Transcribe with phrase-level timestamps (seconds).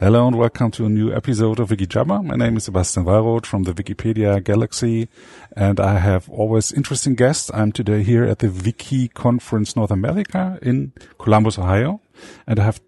[0.00, 2.24] Hello and welcome to a new episode of WikiJabber.
[2.24, 5.08] My name is Sebastian Wallroth from the Wikipedia Galaxy
[5.56, 7.48] and I have always interesting guests.
[7.54, 12.00] I'm today here at the Wiki Conference North America in Columbus, Ohio
[12.44, 12.80] and I have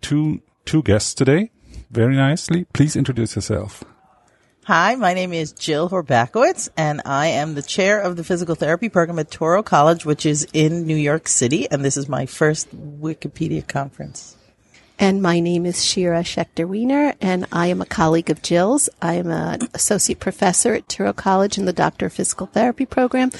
[0.00, 1.50] two, two guests today.
[1.90, 2.64] Very nicely.
[2.72, 3.84] Please introduce yourself.
[4.64, 8.88] Hi, my name is Jill Horbacewicz, and I am the chair of the physical therapy
[8.88, 12.74] program at Touro College, which is in New York City, and this is my first
[12.74, 14.38] Wikipedia conference.
[14.98, 18.88] And my name is Shira Schechter Wiener, and I am a colleague of Jill's.
[19.02, 23.32] I am an associate professor at Touro College in the Doctor of Physical Therapy program.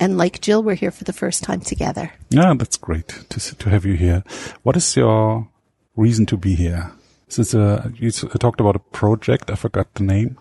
[0.00, 2.12] And like Jill, we're here for the first time together.
[2.30, 4.24] Yeah, that's great to, to have you here.
[4.62, 5.48] What is your
[5.96, 6.92] reason to be here?
[7.36, 9.50] this is a, you talked about a project.
[9.50, 10.38] I forgot the name.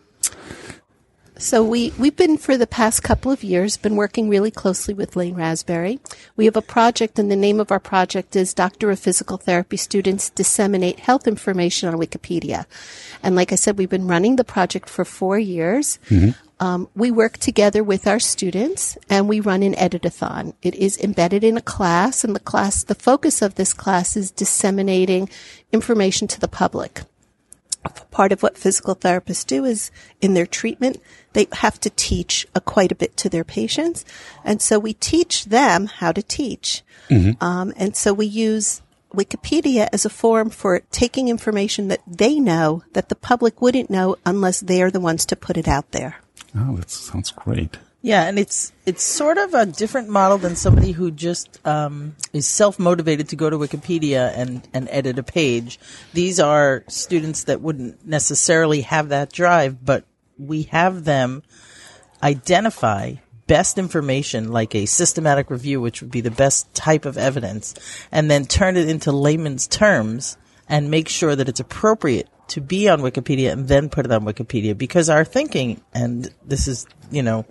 [1.41, 5.15] So we, we've been for the past couple of years been working really closely with
[5.15, 5.99] Lane Rasberry.
[6.35, 9.75] We have a project and the name of our project is Doctor of Physical Therapy
[9.75, 12.67] Students Disseminate Health Information on Wikipedia.
[13.23, 15.97] And like I said, we've been running the project for four years.
[16.09, 16.29] Mm-hmm.
[16.63, 20.53] Um, we work together with our students and we run an editathon.
[20.61, 24.29] It is embedded in a class and the class, the focus of this class is
[24.29, 25.27] disseminating
[25.71, 27.01] information to the public
[28.11, 31.01] part of what physical therapists do is in their treatment,
[31.33, 34.05] they have to teach a, quite a bit to their patients.
[34.43, 36.83] And so we teach them how to teach.
[37.09, 37.43] Mm-hmm.
[37.43, 38.81] Um, and so we use
[39.13, 44.15] Wikipedia as a forum for taking information that they know that the public wouldn't know
[44.25, 46.17] unless they're the ones to put it out there.
[46.55, 47.77] Oh, that sounds great.
[48.03, 52.47] Yeah, and it's it's sort of a different model than somebody who just um, is
[52.47, 55.79] self motivated to go to Wikipedia and and edit a page.
[56.13, 60.05] These are students that wouldn't necessarily have that drive, but
[60.39, 61.43] we have them
[62.23, 67.75] identify best information, like a systematic review, which would be the best type of evidence,
[68.11, 72.87] and then turn it into layman's terms and make sure that it's appropriate to be
[72.89, 77.23] on Wikipedia and then put it on Wikipedia because our thinking, and this is, you
[77.23, 77.45] know,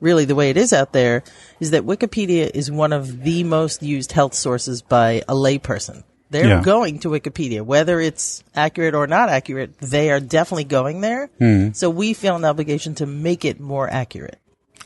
[0.00, 1.22] really the way it is out there,
[1.60, 6.04] is that Wikipedia is one of the most used health sources by a layperson.
[6.30, 6.62] They're yeah.
[6.62, 9.76] going to Wikipedia, whether it's accurate or not accurate.
[9.78, 11.28] They are definitely going there.
[11.38, 11.76] Mm.
[11.76, 14.38] So we feel an obligation to make it more accurate.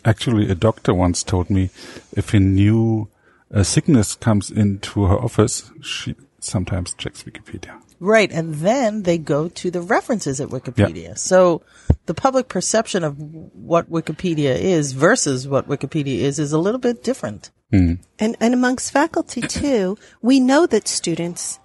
[0.05, 1.71] Actually, a doctor once told me
[2.17, 3.09] if a new
[3.55, 7.81] uh, sickness comes into her office, she sometimes checks Wikipedia.
[7.99, 8.31] Right.
[8.31, 11.03] And then they go to the references at Wikipedia.
[11.05, 11.15] Yeah.
[11.15, 11.63] So
[12.07, 17.03] the public perception of what Wikipedia is versus what Wikipedia is is a little bit
[17.03, 17.51] different.
[17.73, 17.99] Mm.
[18.19, 21.59] And, and amongst faculty too, we know that students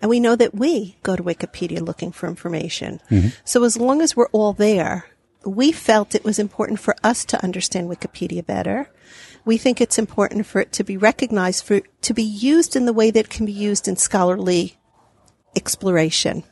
[0.00, 3.00] and we know that we go to Wikipedia looking for information.
[3.10, 3.28] Mm-hmm.
[3.44, 5.06] So as long as we're all there,
[5.44, 8.90] we felt it was important for us to understand Wikipedia better.
[9.44, 12.92] We think it's important for it to be recognized, for to be used in the
[12.92, 14.77] way that it can be used in scholarly
[15.58, 16.44] exploration.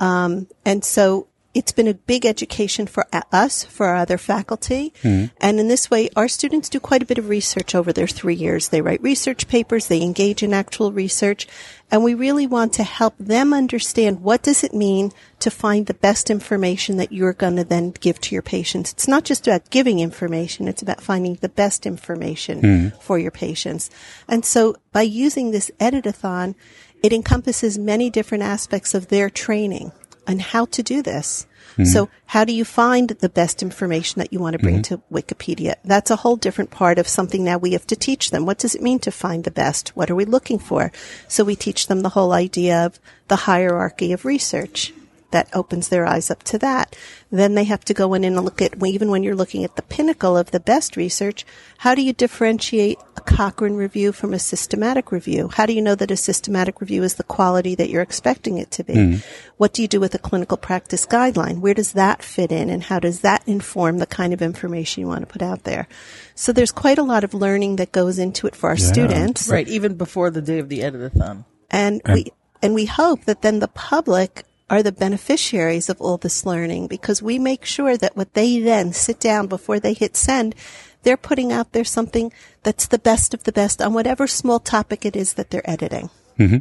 [0.00, 4.94] Um, and so it's been a big education for us, for our other faculty.
[5.02, 5.34] Mm-hmm.
[5.40, 8.36] And in this way, our students do quite a bit of research over their three
[8.36, 8.68] years.
[8.68, 11.48] They write research papers, they engage in actual research,
[11.90, 15.10] and we really want to help them understand what does it mean
[15.40, 18.92] to find the best information that you're going to then give to your patients.
[18.92, 22.98] It's not just about giving information, it's about finding the best information mm-hmm.
[23.00, 23.90] for your patients.
[24.28, 26.54] And so by using this editathon,
[27.02, 29.92] it encompasses many different aspects of their training
[30.26, 31.46] and how to do this.
[31.72, 31.84] Mm-hmm.
[31.84, 34.96] So how do you find the best information that you want to bring mm-hmm.
[34.96, 35.76] to Wikipedia?
[35.84, 38.44] That's a whole different part of something now we have to teach them.
[38.44, 39.90] What does it mean to find the best?
[39.96, 40.92] What are we looking for?
[41.28, 44.92] So we teach them the whole idea of the hierarchy of research
[45.30, 46.96] that opens their eyes up to that.
[47.30, 49.82] Then they have to go in and look at, even when you're looking at the
[49.82, 51.46] pinnacle of the best research,
[51.78, 55.48] how do you differentiate a Cochrane review from a systematic review?
[55.48, 58.70] How do you know that a systematic review is the quality that you're expecting it
[58.72, 58.94] to be?
[58.94, 59.24] Mm.
[59.56, 61.60] What do you do with a clinical practice guideline?
[61.60, 65.06] Where does that fit in and how does that inform the kind of information you
[65.06, 65.86] want to put out there?
[66.34, 68.86] So there's quite a lot of learning that goes into it for our yeah.
[68.86, 69.48] students.
[69.48, 71.44] Right, even before the day of the editathon.
[71.70, 72.32] And, and we,
[72.62, 77.20] and we hope that then the public are the beneficiaries of all this learning because
[77.20, 80.54] we make sure that what they then sit down before they hit send,
[81.02, 82.32] they're putting out there something
[82.62, 86.08] that's the best of the best on whatever small topic it is that they're editing.
[86.38, 86.58] Mm-hmm.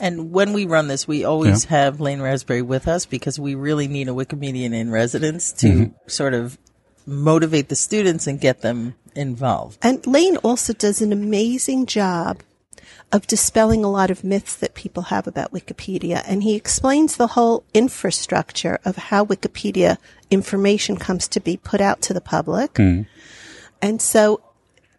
[0.00, 1.70] And when we run this, we always yeah.
[1.70, 6.08] have Lane Rasberry with us because we really need a Wikimedian in residence to mm-hmm.
[6.08, 6.58] sort of
[7.06, 9.78] motivate the students and get them involved.
[9.82, 12.42] And Lane also does an amazing job
[13.10, 16.22] of dispelling a lot of myths that people have about Wikipedia.
[16.26, 19.96] And he explains the whole infrastructure of how Wikipedia
[20.30, 22.74] information comes to be put out to the public.
[22.74, 23.06] Mm.
[23.80, 24.42] And so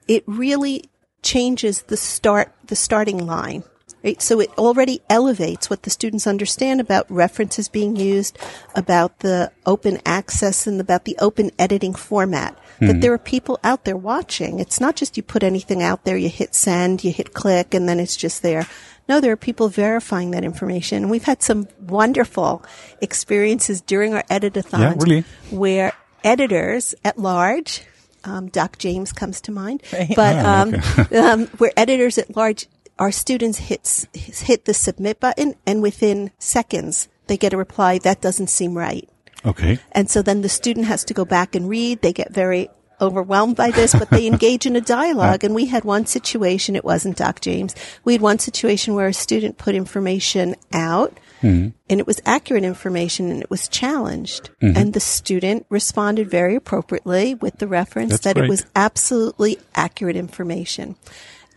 [0.08, 0.90] it really
[1.22, 3.64] changes the start, the starting line
[4.04, 4.22] Right?
[4.22, 8.38] So it already elevates what the students understand about references being used,
[8.76, 12.58] about the open access and about the open editing format.
[12.80, 14.60] That there are people out there watching.
[14.62, 17.90] It's not just you put anything out there, you hit send, you hit click, and
[17.90, 18.68] then it's just there.
[19.10, 21.10] No, there are people verifying that information.
[21.10, 22.64] We've had some wonderful
[23.02, 25.24] experiences during our editathons Yeah, really?
[25.50, 25.92] where
[26.24, 27.84] editors at large,
[28.24, 29.84] um, Doc James comes to mind,
[30.16, 30.76] but Ah, um,
[31.14, 32.68] um, where editors at large,
[33.00, 38.22] our students hits hit the submit button, and within seconds they get a reply that
[38.22, 39.08] doesn't seem right,
[39.46, 39.80] Okay.
[39.92, 42.02] and so then the student has to go back and read.
[42.02, 42.70] They get very
[43.02, 45.46] overwhelmed by this, but they engage in a dialogue.
[45.46, 46.76] And we had one situation.
[46.76, 47.74] It wasn't Doc James.
[48.04, 51.18] We had one situation where a student put information out.
[51.42, 51.70] Mm-hmm.
[51.90, 54.50] And it was accurate information and it was challenged.
[54.60, 58.48] And the student responded very appropriately with the reference That's that great.
[58.48, 60.98] it was absolutely accurate information.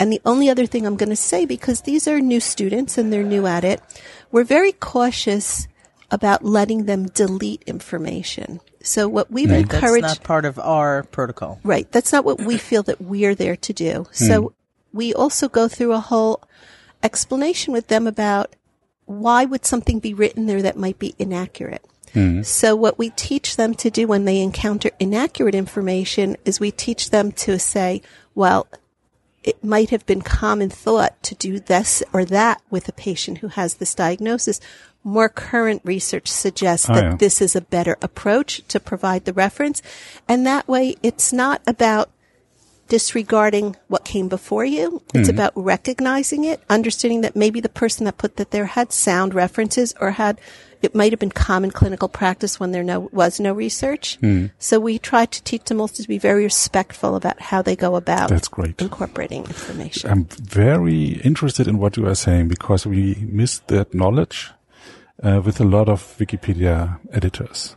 [0.03, 3.13] And the only other thing I'm going to say, because these are new students and
[3.13, 3.81] they're new at it,
[4.33, 5.69] we're very cautious
[6.11, 8.59] about letting them delete information.
[8.83, 11.61] So what we've that's encouraged, not part of our protocol.
[11.63, 14.09] right, that's not what we feel that we're there to do.
[14.19, 14.25] Hmm.
[14.25, 14.55] So
[14.93, 16.43] we also go through a whole
[17.05, 18.57] explanation with them about
[19.05, 21.85] why would something be written there that might be inaccurate.
[22.13, 22.43] Hmm.
[22.43, 27.11] So what we teach them to do when they encounter inaccurate information is we teach
[27.11, 28.03] them to say,
[28.35, 28.67] well,
[29.45, 33.49] it might have been common thought to do this or that with a patient who
[33.49, 34.61] has this diagnosis.
[35.05, 37.17] More current research suggests Oh, that yeah.
[37.17, 39.83] this is a better approach to provide the reference.
[40.29, 42.11] And that way it's not about
[42.93, 45.01] disregarding what came before you.
[45.15, 45.39] It's Mm-hmm.
[45.39, 49.95] about recognizing it, understanding that maybe the person that put that there had sound references
[49.99, 50.39] or had
[50.83, 54.19] it might have been common clinical practice when there no, was no research.
[54.21, 54.47] Mm-hmm.
[54.59, 57.95] So we try to teach them also to be very respectful about how they go
[57.97, 58.83] about That's great.
[58.83, 60.11] incorporating information.
[60.11, 64.51] I'm very interested in what you are saying because we miss that knowledge
[65.23, 67.77] uh, with a lot of Wikipedia editors.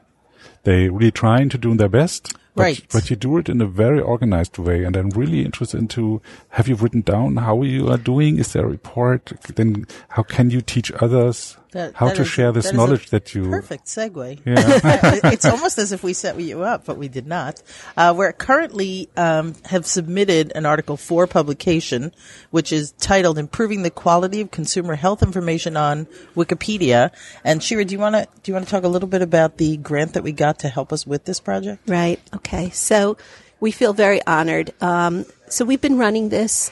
[0.63, 2.85] They really trying to do their best, Right.
[2.91, 4.83] but you do it in a very organized way.
[4.83, 8.39] And I'm really interested into, have you written down how you are doing?
[8.39, 9.33] Is there a report?
[9.55, 12.73] Then how can you teach others That- how that to is- share this that is
[12.73, 14.39] a knowledge that you, Perfect segue.
[14.45, 15.19] Yeah.
[15.33, 17.61] it's almost as if we set you up, but we did not.
[17.97, 22.13] Uh, we're currently um, have submitted an article for publication,
[22.51, 26.05] which is titled "Improving the Quality of Consumer Health Information on
[26.35, 27.11] Wikipedia."
[27.43, 29.57] And Shira, do you want to do you want to talk a little bit about
[29.57, 31.89] the grant that we got to help us with this project?
[31.89, 32.21] Right.
[32.33, 32.69] Okay.
[32.69, 33.17] So
[33.59, 34.73] we feel very honored.
[34.81, 36.71] Um, so we've been running this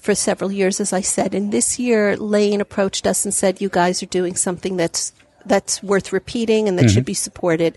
[0.00, 3.68] for several years, as I said, and this year Lane approached us and said, "You
[3.68, 5.12] guys are doing something that's
[5.44, 6.94] that's worth repeating and that mm-hmm.
[6.94, 7.76] should be supported."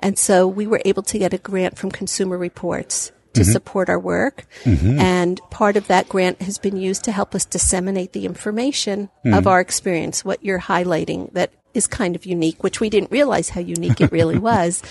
[0.00, 3.52] And so we were able to get a grant from Consumer Reports to mm-hmm.
[3.52, 4.46] support our work.
[4.64, 4.98] Mm-hmm.
[4.98, 9.36] And part of that grant has been used to help us disseminate the information mm.
[9.36, 13.48] of our experience, what you're highlighting that is kind of unique, which we didn't realize
[13.48, 14.82] how unique it really was.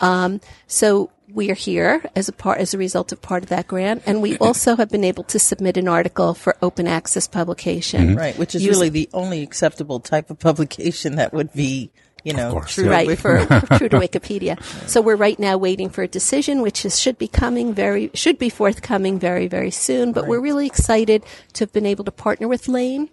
[0.00, 3.66] Um, so we are here as a part, as a result of part of that
[3.66, 4.02] grant.
[4.06, 8.16] And we also have been able to submit an article for open access publication.
[8.16, 11.90] Right, which is Using- really the only acceptable type of publication that would be,
[12.24, 12.84] you know, course, true.
[12.84, 12.90] yeah.
[12.90, 13.38] right for
[13.78, 14.62] true to Wikipedia.
[14.88, 18.38] So we're right now waiting for a decision, which is, should be coming very should
[18.38, 20.12] be forthcoming very very soon.
[20.12, 23.08] But we're really excited to have been able to partner with Lane.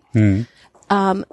[0.89, 1.25] Um,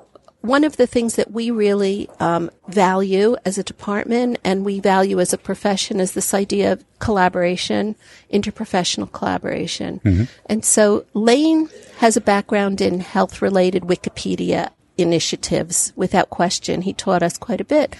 [0.44, 5.18] one of the things that we really um, value as a department and we value
[5.18, 7.94] as a profession is this idea of collaboration,
[8.30, 10.00] interprofessional collaboration.
[10.44, 16.82] And so Lane has a background in health related Wikipedia initiatives without question.
[16.82, 17.96] He taught us quite a bit.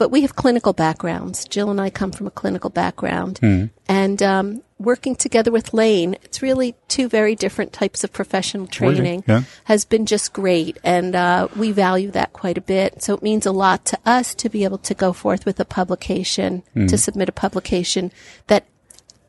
[0.00, 1.44] But we have clinical backgrounds.
[1.44, 3.38] Jill and I come from a clinical background.
[3.86, 8.94] And um, working together with Lane, it's really two very different types of professional Really?
[8.96, 9.42] training Yeah.
[9.64, 10.78] has been just great.
[10.82, 13.02] And uh, we value that quite a bit.
[13.02, 15.66] So it means a lot to us to be able to go forth with a
[15.66, 18.10] publication, to submit a publication
[18.46, 18.64] that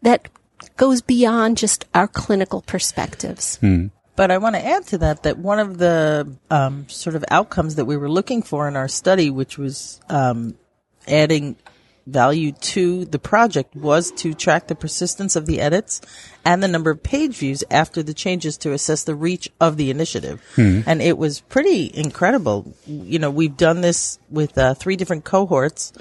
[0.01, 0.29] that
[0.77, 3.59] goes beyond just our clinical perspectives.
[4.21, 7.73] But I want to add to that that one of the um, sort of outcomes
[7.77, 10.59] that we were looking for in our study, which was um,
[11.07, 11.55] adding
[12.05, 16.01] value to the project, was to track the persistence of the edits
[16.45, 19.89] and the number of page views after the changes to assess the reach of the
[19.89, 20.39] initiative.
[20.85, 22.75] And it was pretty incredible.
[22.85, 25.93] You know, we've done this with uh, three different cohorts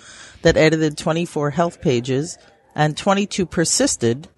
[0.42, 2.36] that edited 24 health pages,
[2.74, 4.28] and 22 persisted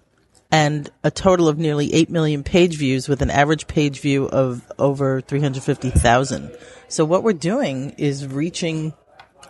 [0.53, 4.71] and a total of nearly 8 million page views with an average page view of
[4.77, 6.55] over 350,000.
[6.87, 8.93] So what we're doing is reaching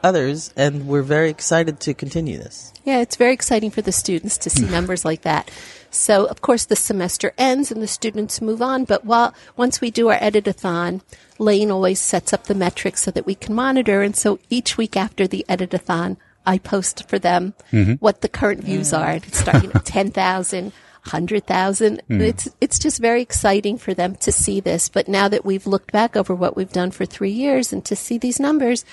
[0.02, 2.74] others and we're very excited to continue this.
[2.86, 5.52] Yeah, it's very exciting for the students to see numbers like that.
[5.92, 8.86] So, of course, the semester ends and the students move on.
[8.86, 11.02] But while once we do our editathon,
[11.38, 14.02] Lane always sets up the metrics so that we can monitor.
[14.02, 17.94] And so each week after the editathon, I post for them mm-hmm.
[17.94, 19.00] what the current views mm.
[19.00, 19.12] are.
[19.16, 20.72] It's starting at 10,000,
[21.06, 22.02] 100,000.
[22.08, 22.22] Hmm.
[22.22, 24.90] It's, it's just very exciting for them to see this.
[24.90, 27.96] But now that we've looked back over what we've done for three years and to
[27.96, 28.86] see these numbers,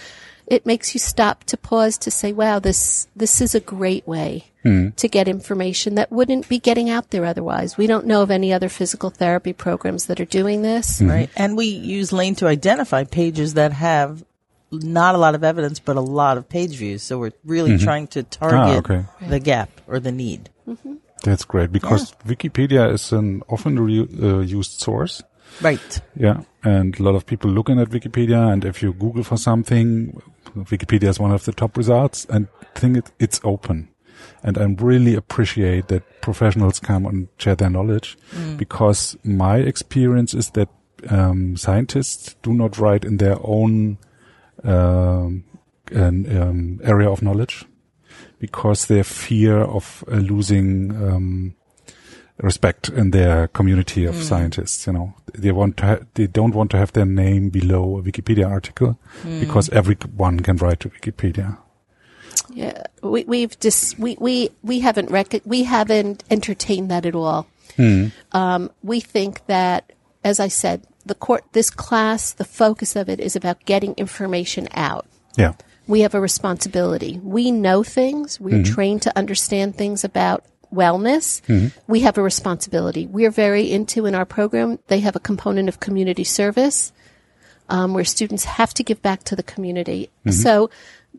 [0.47, 4.47] it makes you stop to pause to say, wow, this, this is a great way
[4.65, 4.89] hmm.
[4.97, 7.79] to get information that wouldn't be getting out there otherwise.
[7.79, 10.99] We don't know of any other physical therapy programs that are doing this.
[10.99, 11.09] Hmm.
[11.09, 11.31] Right.
[11.37, 14.25] And we use Lane to identify pages that have
[14.73, 17.03] not a lot of evidence, but a lot of page views.
[17.03, 17.85] So we're really mm-hmm.
[17.85, 19.05] trying to ah, target okay.
[19.29, 20.51] the gap or the need.
[20.69, 20.95] Mm-hmm.
[21.23, 25.23] That's great because Wikipedia is an often re- uh, used source.
[25.61, 26.01] Right.
[26.15, 30.23] Yeah, and a lot of people looking at Wikipedia, and if you Google for something,
[30.57, 33.89] Wikipedia is one of the top results, and think it, it's open.
[34.43, 38.17] And I really appreciate that professionals come and share their knowledge,
[38.57, 40.69] because my experience is that
[41.09, 43.99] um, scientists do not write in their own
[44.63, 45.45] um,
[45.91, 47.65] an, um, area of knowledge,
[48.41, 51.55] because they fear of uh, losing um,
[52.39, 54.87] respect in their community of scientists.
[54.87, 58.03] You know, they want to, ha- they don't want to have their name below a
[58.03, 58.99] Wikipedia article
[59.41, 61.59] because everyone can write to Wikipedia.
[62.53, 67.47] Yeah, we, we've just we we we haven't rec- we haven't entertained that at all.
[68.33, 69.93] Um, we think that,
[70.25, 74.69] as I said, the court this class, the focus of it is about getting information
[74.75, 75.07] out.
[75.37, 75.53] Yeah.
[75.91, 77.19] We have a responsibility.
[77.23, 78.41] We know things.
[78.41, 78.73] We're mm-hmm.
[78.73, 81.43] trained to understand things about wellness.
[81.43, 81.79] Mm-hmm.
[81.89, 83.07] We have a responsibility.
[83.07, 84.79] We're very into in our program.
[84.87, 86.93] They have a component of community service
[87.69, 90.11] um, where students have to give back to the community.
[90.25, 90.31] Mm-hmm.
[90.31, 90.71] So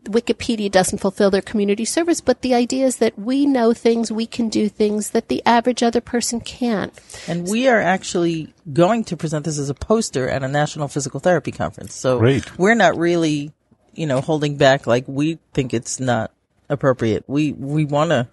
[0.04, 4.26] Wikipedia doesn't fulfill their community service, but the idea is that we know things, we
[4.26, 6.98] can do things that the average other person can't.
[7.28, 11.20] And we are actually going to present this as a poster at a national physical
[11.20, 11.94] therapy conference.
[11.94, 12.58] So Great.
[12.58, 13.52] we're not really,
[13.94, 16.32] you know, holding back like we think it's not
[16.68, 17.24] appropriate.
[17.26, 18.28] We, we want to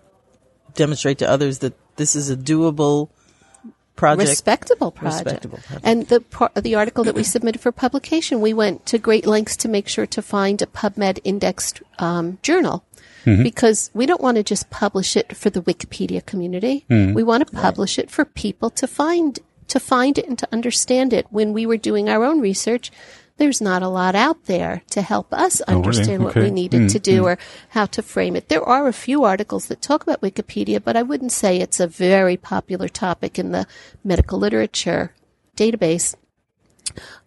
[0.75, 3.09] demonstrate to others that this is a doable
[3.95, 4.29] project.
[4.29, 5.25] respectable project.
[5.25, 5.85] Respectable project.
[5.85, 9.57] And the par- the article that we submitted for publication, we went to great lengths
[9.57, 12.83] to make sure to find a PubMed indexed um, journal.
[13.25, 16.85] Because we don't want to just publish it for the Wikipedia community.
[16.89, 19.37] We want to publish it for people to find
[19.67, 21.27] to find it and to understand it.
[21.29, 22.91] When we were doing our own research,
[23.39, 25.77] there's not a lot out there to help us really?
[25.77, 27.37] understand what we needed to do or
[27.69, 28.49] how to frame it.
[28.49, 31.87] There are a few articles that talk about Wikipedia, but I wouldn't say it's a
[31.87, 33.65] very popular topic in the
[34.03, 35.13] medical literature
[35.55, 36.15] database.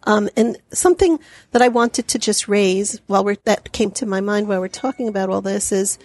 [0.03, 1.19] Um, and something
[1.51, 4.67] that I wanted to just raise while we're, that came to my mind while we're
[4.67, 5.97] talking about all this is,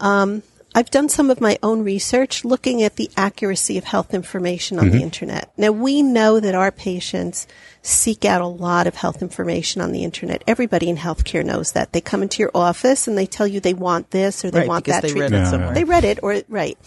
[0.00, 0.42] um,
[0.74, 4.86] I've done some of my own research looking at the accuracy of health information on
[4.86, 5.02] the mm-hmm.
[5.02, 5.52] internet.
[5.56, 7.46] Now we know that our patients
[7.82, 10.42] seek out a lot of health information on the internet.
[10.46, 11.92] Everybody in healthcare knows that.
[11.92, 14.68] They come into your office and they tell you they want this or they Right,
[14.68, 15.34] want because that they read treatment.
[15.34, 15.74] it Yeah, somewhere.
[15.74, 16.78] They read it or right.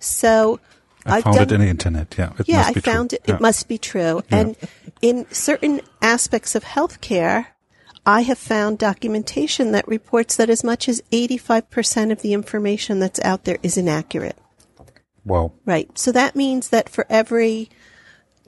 [0.00, 0.60] So
[1.06, 2.14] I I've found done, it in the internet.
[2.18, 2.32] Yeah.
[2.38, 2.92] It yeah, must I be true.
[2.92, 3.22] found it.
[3.26, 3.34] Yeah.
[3.36, 4.22] It must be true.
[4.30, 4.56] And
[5.00, 7.46] in certain aspects of healthcare,
[8.06, 13.20] I have found documentation that reports that as much as 85% of the information that's
[13.20, 14.36] out there is inaccurate.
[15.24, 15.52] Wow.
[15.66, 15.96] Right.
[15.98, 17.68] So that means that for every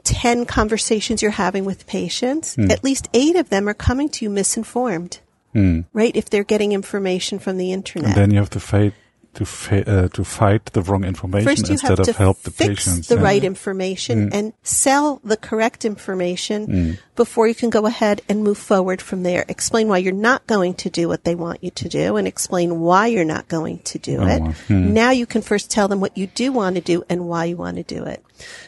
[0.05, 2.71] 10 conversations you're having with patients, Hmm.
[2.71, 5.21] at least eight of them are coming to you misinformed.
[5.55, 6.17] Right?
[6.17, 8.13] If they're getting information from the internet.
[8.13, 8.95] And then you have to fight
[9.35, 12.43] to fa- uh, to fight the wrong information First, you instead have of to help
[12.43, 13.09] the fix patients.
[13.09, 13.23] the yeah.
[13.23, 19.01] right information and sell the correct information before you can go ahead and move forward
[19.01, 19.45] from there.
[19.49, 22.81] Explain why you're not going to do what they want you to do, and explain
[22.81, 24.41] why you're not going to do Oh, it.
[24.69, 24.93] Hmm.
[24.93, 27.57] Now you can first tell them what you do want to do and why you
[27.57, 28.23] want to do it.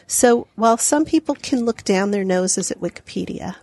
[0.07, 3.55] So while some people can look down their noses at Wikipedia,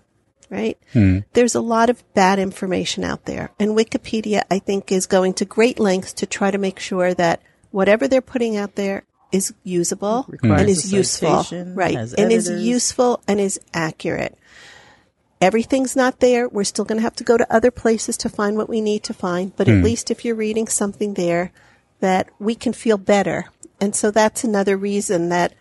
[0.53, 0.79] right?
[0.93, 1.21] Hmm.
[1.33, 3.51] There's a lot of bad information out there.
[3.59, 7.41] And Wikipedia, I think, is going to great lengths to try to make sure that
[7.71, 11.47] whatever they're putting out there is usable and is useful.
[11.75, 11.97] Right.
[11.97, 14.39] has And is useful and is accurate.
[15.41, 16.49] Everything's not there.
[16.49, 19.05] We're still going to have to go to other places to find what we need
[19.05, 19.57] to find.
[19.57, 19.85] But at hmm.
[19.85, 21.51] least if you're reading something there,
[22.01, 23.47] that we can feel better.
[23.81, 25.55] And so that's another reason that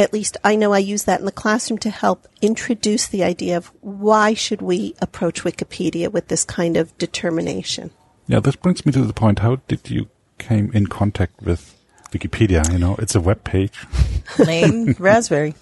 [0.00, 3.56] at least I know I use that in the classroom to help introduce the idea
[3.58, 7.90] of why should we approach Wikipedia with this kind of determination.
[8.26, 9.40] Yeah, this brings me to the point.
[9.40, 11.76] How did you came in contact with
[12.12, 12.72] Wikipedia?
[12.72, 13.78] You know, it's a web page.
[14.38, 15.54] Lane Rasberry.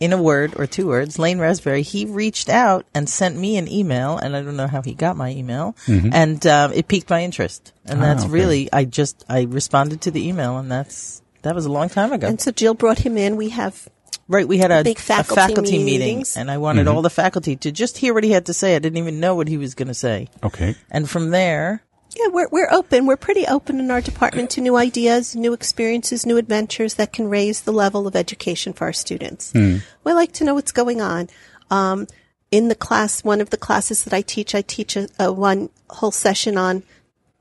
[0.00, 3.68] In a word or two words, Lane Rasberry, he reached out and sent me an
[3.70, 7.22] email, and I don't know how he got my email, and um, it piqued my
[7.22, 7.72] interest.
[7.86, 8.32] And Ah, that's okay.
[8.32, 12.12] really, I just, I responded to the email, and that's That was a long time
[12.12, 12.26] ago.
[12.26, 13.36] And so Jill brought him in.
[13.36, 13.88] We have
[14.28, 15.84] right, we had a, big a faculty faculty meeting,
[16.16, 16.36] meetings.
[16.36, 16.96] and I wanted Mm-hmm.
[16.96, 18.74] all the faculty to just hear what he had to say.
[18.74, 20.28] I didn't even know what he was going to say.
[20.42, 20.74] Okay.
[20.90, 21.82] And from there,
[22.16, 23.06] Yeah, we're we're open.
[23.06, 27.28] We're pretty open in our department to new ideas, new experiences, new adventures that can
[27.28, 29.52] raise the level of education for our students.
[29.54, 31.28] We like to know what's going on.
[31.70, 32.06] Um,
[32.50, 35.70] in the class, one of the classes that I teach, I teach a, a one
[35.90, 36.84] whole session on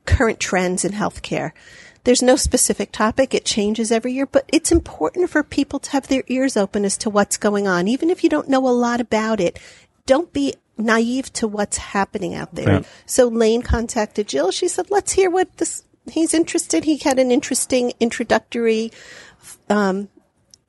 [0.05, 1.51] current trends in healthcare.
[2.03, 3.33] There's no specific topic.
[3.33, 6.97] It changes every year, but it's important for people to have their ears open as
[6.99, 7.87] to what's going on.
[7.87, 9.57] Even if you don't know a lot about it,
[10.05, 12.81] don't be naive to what's happening out there.
[12.81, 12.83] Yeah.
[13.05, 14.51] So Lane contacted Jill.
[14.51, 16.83] She said, let's hear what this, he's interested.
[16.83, 18.91] He had an interesting introductory,
[19.69, 20.09] um,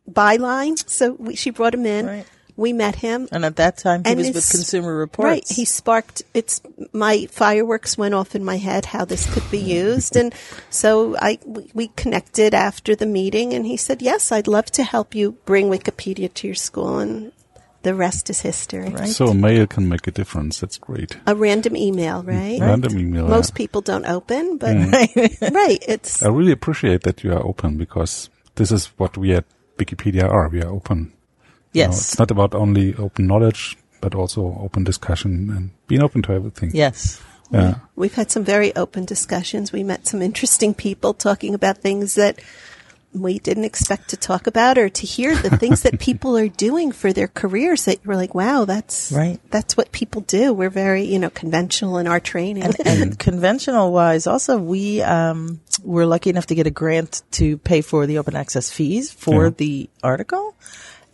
[0.08, 0.88] byline.
[0.88, 2.06] So we, she brought him in.
[2.06, 2.26] Right.
[2.56, 3.28] We met him.
[3.32, 5.24] and at that time, he And was with Consumer Reports.
[5.26, 5.48] Right.
[5.48, 6.60] He sparked it's
[6.92, 10.32] my fireworks went off in my head how this could be used and
[10.70, 14.82] so I we, we connected after the meeting and he said, "Yes, I'd love to
[14.84, 17.32] help you bring Wikipedia to your school." And
[17.82, 18.88] the rest is history.
[18.88, 19.08] Right.
[19.08, 20.60] So a mail can make a difference.
[20.60, 21.16] That's great.
[21.26, 22.60] A random email, right?
[22.60, 23.28] Random email.
[23.28, 23.56] Most yeah.
[23.56, 25.54] people don't open, but Mm.
[25.54, 29.44] right, it's I really appreciate that you are open because this is what we at
[29.76, 30.48] Wikipedia are.
[30.48, 31.12] We are open.
[31.74, 32.12] You know, yes.
[32.12, 36.70] it's not about only open knowledge, but also open discussion and being open to everything.
[36.72, 37.20] yes.
[37.50, 37.74] Yeah.
[37.94, 39.70] We've had some very open discussions.
[39.70, 42.40] We met some interesting people talking about things that
[43.12, 46.90] we didn't expect to talk about or to hear the things that people are doing
[46.90, 49.38] for their careers that you're like, wow, that's Right.
[49.50, 50.52] That's what people do.
[50.52, 52.64] We're very, you know, conventional in our training.
[52.64, 57.58] and, and conventional wise, also we um, were lucky enough to get a grant to
[57.58, 59.50] pay for the open access fees for Yeah.
[59.58, 60.56] the article.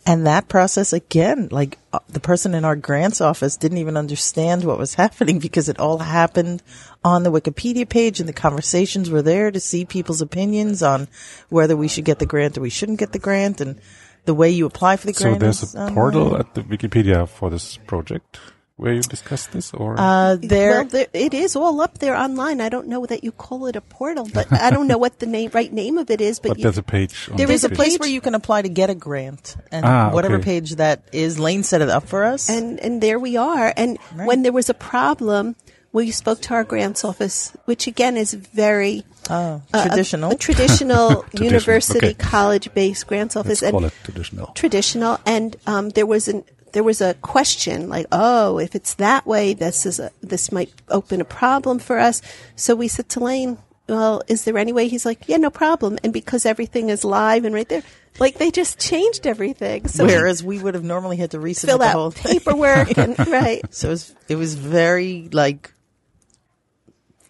[0.05, 4.63] And that process again, like uh, the person in our grants office didn't even understand
[4.63, 6.63] what was happening because it all happened
[7.03, 11.07] on the Wikipedia page and the conversations were there to see people's opinions on
[11.49, 13.79] whether we should get the grant or we shouldn't get the grant and
[14.25, 15.35] the way you apply for the grant.
[15.35, 18.39] So there's a portal at the Wikipedia for this project
[18.81, 22.59] where you discuss this or Uh, there, well, there, it is all up there online.
[22.59, 25.27] I don't know that you call it a portal, but I don't know what the
[25.27, 26.39] name, right name of it is.
[26.39, 27.29] But, but you, there's a page.
[27.29, 29.85] On there the is a place where you can apply to get a grant, and
[29.85, 30.57] Ah, whatever okay.
[30.59, 32.49] page that is, Lane set it up for us.
[32.49, 33.71] and and there we are.
[33.77, 35.55] And when there was a problem,
[35.93, 40.31] we spoke to our grants office, which again is very oh, uh, a- traditional.
[40.31, 42.13] a, traditional university okay.
[42.17, 44.47] college based grants office, Let's call and it traditional.
[44.57, 45.19] traditional.
[45.25, 49.53] And um, there was an there was a question like, oh, if it's that way,
[49.53, 52.21] this is a, this might open a problem for us.
[52.55, 53.57] So we said to Lane,
[53.87, 54.87] well, is there any way?
[54.87, 55.97] He's like, yeah, no problem.
[56.03, 57.83] And because everything is live and right there,
[58.19, 59.87] like they just changed everything.
[59.87, 62.39] So Whereas we would have normally had to resubmit fill the whole out thing.
[62.39, 63.61] paperwork and right.
[63.73, 65.73] So it was, it was very like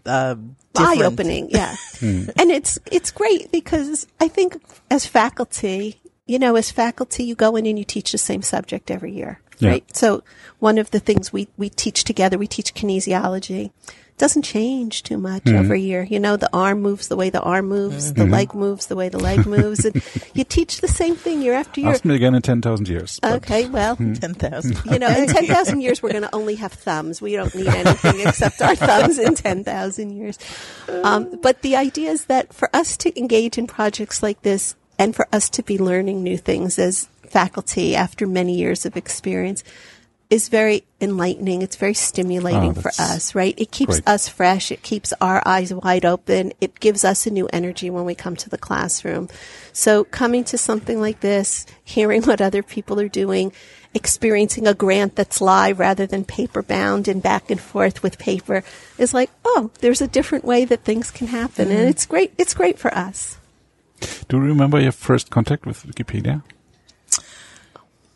[0.06, 1.50] um, eye opening.
[1.52, 4.58] yeah and it's it's great because i think
[4.90, 6.01] as faculty
[6.32, 9.42] you know as faculty you go in and you teach the same subject every year
[9.60, 9.70] Yeah.
[9.72, 10.24] right so
[10.60, 13.72] one of the things we we teach together we teach kinesiology
[14.18, 15.58] doesn't change too much mm-hmm.
[15.58, 18.32] every year you know the arm moves the way the arm moves the mm-hmm.
[18.32, 20.02] leg moves the way the leg moves and
[20.34, 23.20] you teach the same thing year after year Ask me again in 10,000 years.
[23.20, 24.14] but- okay well mm-hmm.
[24.14, 24.78] Ten thousand.
[24.86, 27.22] you know, in 10,000 years, we're going to only have thumbs.
[27.22, 30.38] We don't need anything except our thumbs in 10,000 years.
[31.04, 35.16] Um, but the idea is that for us to engage in projects like this and
[35.16, 39.64] for us to be learning new things as faculty after many years of experience
[40.30, 41.64] is very enlightening.
[41.64, 43.56] It's very stimulating Oh, for us, right?
[43.58, 44.08] It keeps great.
[44.08, 44.72] us fresh.
[44.72, 46.54] It keeps our eyes wide open.
[46.62, 49.28] It gives us a new energy when we come to the classroom.
[49.74, 53.54] So coming to something like this, hearing what other people are doing,
[53.96, 58.64] experiencing a grant that's live rather than paper bound and back and forth with paper
[59.00, 61.72] is like, oh, there's a different way that things can happen.
[61.72, 61.90] And mm.
[61.90, 62.34] it's great.
[62.38, 63.40] It's great for us.
[64.28, 66.44] Do you remember your first contact with Wikipedia?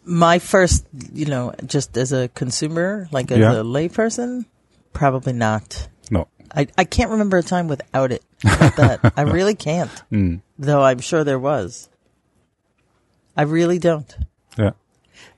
[0.03, 3.53] My first, you know, just as a consumer, like as Yeah.
[3.53, 4.45] a layperson,
[4.93, 5.87] probably not.
[6.11, 6.27] No.
[6.55, 8.23] I, I can't remember a time without it.
[8.43, 9.91] That I really can't.
[10.11, 10.41] Mm.
[10.59, 11.89] Though I'm sure there was.
[13.35, 14.15] I really don't.
[14.57, 14.71] Yeah.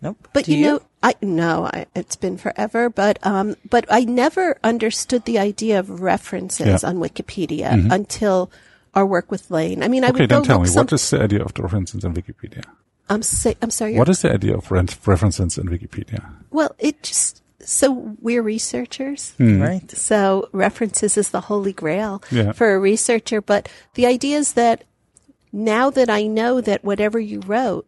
[0.01, 0.27] Nope.
[0.33, 2.89] But Do you, know, I no, I, it's been forever.
[2.89, 6.75] But um, but I never understood the idea of references Yeah.
[6.75, 6.85] Mm-hmm.
[7.01, 8.51] on Wikipedia until
[8.93, 9.83] our work with Lane.
[9.83, 11.53] I mean, I Okay, would go then tell me, some, what is the idea of
[11.53, 12.63] the references in Wikipedia?
[13.09, 13.95] I'm sa- I'm sorry.
[13.95, 16.23] What is the idea of ren- references in Wikipedia?
[16.51, 19.31] well, it just so we're researchers.
[19.37, 19.61] Hmm.
[19.61, 19.91] right?
[19.91, 22.51] So references is the holy grail Yeah.
[22.53, 23.41] for a researcher.
[23.41, 24.83] But the idea is that
[25.51, 27.85] now that I know that whatever you wrote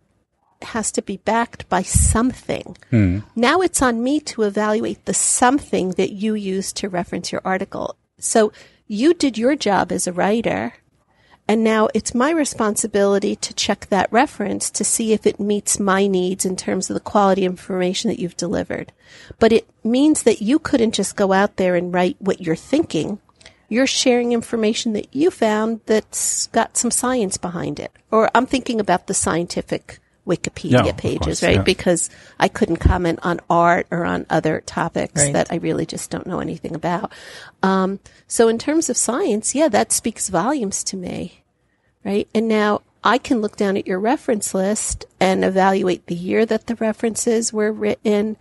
[0.61, 3.19] has to be backed by something, hmm.
[3.35, 7.95] now it's on me to evaluate the something that you used to reference your article.
[8.17, 8.51] So
[8.87, 10.73] you did your job as a writer.
[11.49, 16.05] And now it's my responsibility to check that reference to see if it meets my
[16.05, 18.91] needs in terms of the quality information that you've delivered.
[19.39, 23.17] But it means that you couldn't just go out there and write what you're thinking.
[23.67, 27.91] You're sharing information that you found that's got some science behind it.
[28.11, 31.55] Or I'm thinking about the scientific Wikipedia Yeah, pages, course, right?
[31.55, 31.61] yeah.
[31.63, 35.33] Because I couldn't comment on art or on other topics Right.
[35.33, 37.11] that I really just don't know anything about.
[37.63, 41.43] Um, so in terms of science, yeah, that speaks volumes to me,
[42.05, 42.27] right?
[42.35, 46.67] And now I can look down at your reference list and evaluate the year that
[46.67, 48.35] the references were written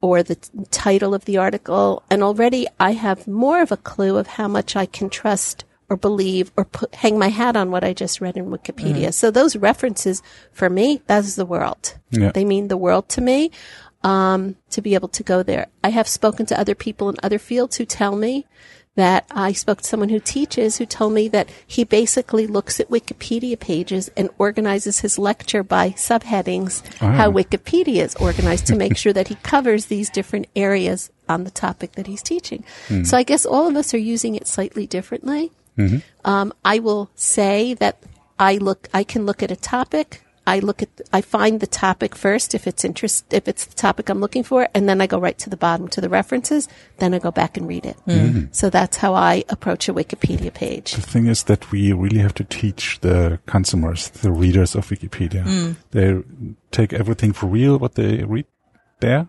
[0.00, 2.02] or the t- title of the article.
[2.10, 5.96] And already I have more of a clue of how much I can trust or
[5.96, 9.12] believe or put, hang my hat on what I just read in Wikipedia.
[9.12, 10.22] So those references
[10.52, 11.96] for me, that's the world.
[12.10, 12.30] Yeah.
[12.32, 13.50] They mean the world to me.
[14.02, 15.66] Um, to be able to go there.
[15.84, 18.46] I have spoken to other people in other fields who tell me
[18.96, 22.88] that I spoke to someone who teaches who told me that he basically looks at
[22.88, 29.12] Wikipedia pages and organizes his lecture by subheadings, how Wikipedia is organized to make sure
[29.12, 32.64] that he covers these different areas on the topic that he's teaching.
[33.04, 35.52] So I guess all of us are using it slightly differently.
[35.80, 36.28] Mm-hmm.
[36.28, 38.02] Um, I will say that
[38.38, 40.24] I look, I can look at a topic.
[40.46, 44.08] I look at, I find the topic first if it's interest, if it's the topic
[44.08, 46.66] I'm looking for, and then I go right to the bottom to the references.
[46.96, 47.96] Then I go back and read it.
[48.08, 48.46] Mm-hmm.
[48.50, 50.94] So that's how I approach a Wikipedia page.
[50.94, 55.44] The thing is that we really have to teach the consumers, the readers of Wikipedia.
[55.44, 55.76] Mm.
[55.92, 56.22] They
[56.72, 58.46] take everything for real what they read
[59.00, 59.28] there,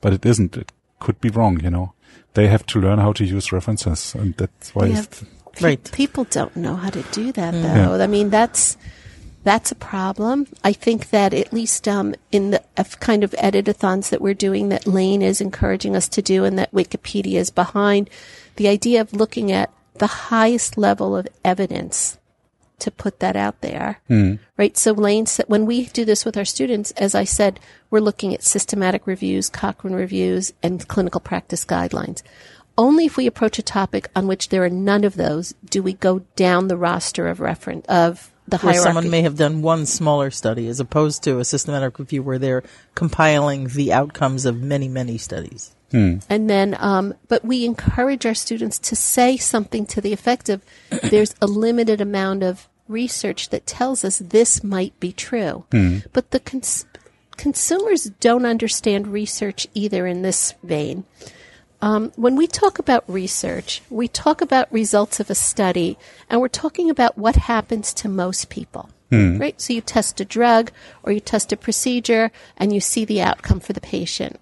[0.00, 0.56] but it isn't.
[0.56, 1.92] It could be wrong, you know.
[2.34, 4.88] They have to learn how to use references, and that's why.
[4.88, 5.24] They it's,
[5.56, 5.90] Pe- Right.
[5.92, 8.00] People don't know how to do that though.
[8.00, 8.76] I mean, that's,
[9.44, 10.46] that's a problem.
[10.64, 12.62] I think that at least, um, in the
[13.00, 16.72] kind of editathons that we're doing that Lane is encouraging us to do and that
[16.72, 18.10] Wikipedia is behind,
[18.56, 22.18] the idea of looking at the highest level of evidence
[22.78, 24.00] to put that out there.
[24.58, 24.76] Right.
[24.76, 28.34] So Lane said, when we do this with our students, as I said, we're looking
[28.34, 32.22] at systematic reviews, Cochrane reviews, and clinical practice guidelines.
[32.78, 35.94] Only if we approach a topic on which there are none of those do we
[35.94, 38.78] go down the roster of reference of the hierarchy.
[38.78, 42.38] Where someone may have done one smaller study as opposed to a systematic review where
[42.38, 42.62] they're
[42.94, 45.74] compiling the outcomes of many, many studies.
[45.92, 50.62] And then, um, but we encourage our students to say something to the effect of,
[51.04, 55.64] there's a limited amount of research that tells us this might be true.
[56.12, 56.84] But the cons-
[57.38, 61.04] consumers don't understand research either in this vein.
[61.82, 65.98] Um, when we talk about research, we talk about results of a study,
[66.30, 68.90] and we're talking about what happens to most people.
[69.10, 69.38] Hmm.
[69.38, 69.60] Right?
[69.60, 73.60] So you test a drug or you test a procedure and you see the outcome
[73.60, 74.40] for the patient.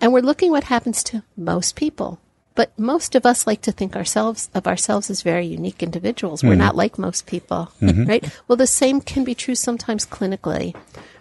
[0.00, 2.18] And we're looking what happens to most people.
[2.54, 6.42] But most of us like to think ourselves of ourselves as very unique individuals.
[6.42, 6.60] We're hmm.
[6.60, 8.04] not like most people, mm-hmm.
[8.04, 8.40] right?
[8.48, 10.74] Well, the same can be true sometimes clinically,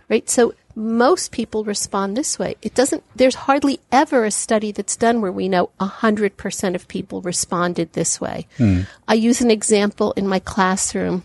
[0.10, 0.30] right?
[0.30, 2.56] So most people respond this way.
[2.62, 7.22] It doesn't, there's hardly ever a study that's done where we know 100% of people
[7.22, 8.48] responded this way.
[8.58, 8.82] Hmm.
[9.08, 11.24] I use an example in my classroom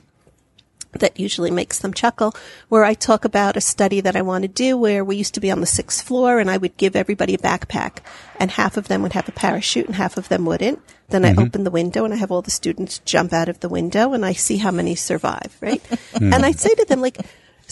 [0.92, 2.35] that usually makes them chuckle,
[2.68, 5.40] where I talk about a study that I want to do where we used to
[5.40, 7.99] be on the sixth floor and I would give everybody a backpack
[8.38, 10.81] and half of them would have a parachute and half of them wouldn't.
[11.09, 11.40] Then I mm-hmm.
[11.40, 14.25] open the window and I have all the students jump out of the window and
[14.25, 15.83] I see how many survive, right?
[16.12, 16.33] Hmm.
[16.33, 17.18] And I say to them like,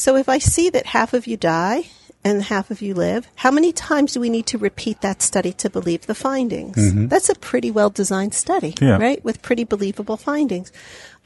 [0.01, 1.81] so if I see that half of you die
[2.25, 5.53] and half of you live, how many times do we need to repeat that study
[5.55, 6.77] to believe the findings?
[7.09, 8.99] That's a pretty well designed study, Yeah.
[8.99, 9.25] right?
[9.25, 10.71] With pretty believable findings.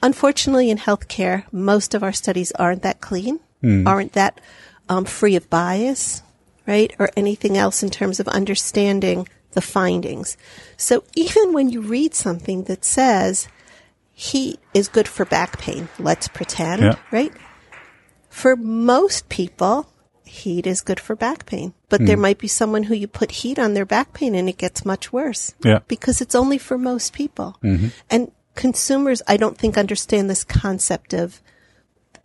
[0.03, 3.41] Unfortunately, in healthcare, most of our studies aren't that clean,
[3.87, 4.41] aren't that
[4.89, 6.23] um, free of bias,
[6.67, 6.93] right?
[6.99, 10.37] Or anything else in terms of understanding the findings.
[10.77, 13.49] So even when you read something that says
[14.13, 16.97] heat is good for back pain, let's pretend, Yeah.
[17.11, 17.33] right?
[18.35, 19.87] For most people,
[20.25, 21.73] heat is good for back pain.
[21.89, 22.23] But there hmm.
[22.23, 25.13] might be someone who you put heat on their back pain and it gets much
[25.13, 25.55] worse.
[25.65, 25.79] Yeah.
[25.87, 27.57] Because it's only for most people.
[27.63, 27.89] Mm-hmm.
[28.11, 31.41] And consumers, I don't think understand this concept of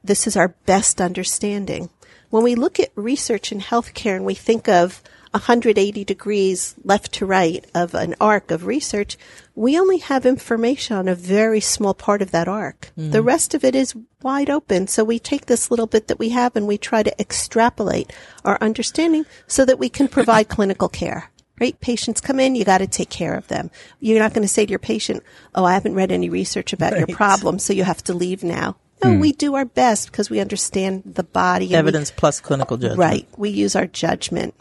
[0.04, 1.91] this is our best understanding.
[2.32, 7.25] When we look at research in healthcare and we think of 180 degrees left to
[7.25, 9.17] right of an arc of research,
[9.55, 12.91] we only have information on a very small part of that arc.
[12.95, 13.11] Hmm.
[13.11, 14.87] The rest of it is wide open.
[14.87, 18.11] So we take this little bit that we have and we try to extrapolate
[18.43, 21.29] our understanding so that we can provide clinical care.
[21.59, 21.79] Right?
[21.81, 23.69] Patients come in, you got to take care of them.
[23.99, 26.97] You're not going to say to your patient, "Oh, I haven't read any research about
[26.97, 29.19] your problem, so you have to leave now." No, hmm.
[29.19, 31.65] we do our best because we understand the body.
[31.65, 32.99] and we- Evidence plus clinical judgment.
[32.99, 33.27] Right.
[33.35, 34.55] We use our judgment.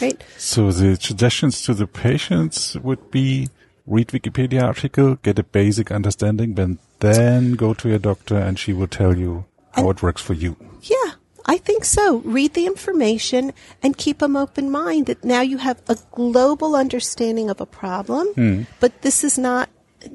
[0.00, 0.22] Right.
[0.36, 3.48] So the suggestions to the patients would be
[3.86, 8.72] read Wikipedia article, get a basic understanding, then then go to your doctor and she
[8.72, 10.56] will tell you how it works for you.
[10.82, 11.12] Yeah,
[11.44, 12.18] I think so.
[12.24, 17.50] Read the information and keep an open mind that now you have a global understanding
[17.50, 18.62] of a problem, Hmm.
[18.80, 19.68] but this is not,